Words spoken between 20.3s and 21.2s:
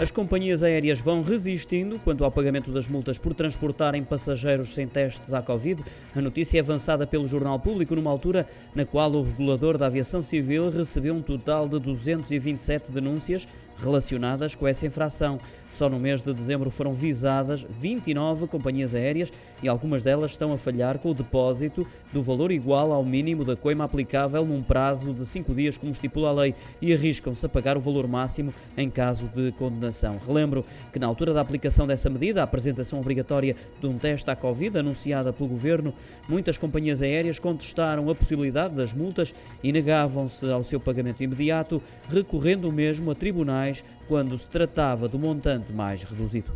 estão a falhar com o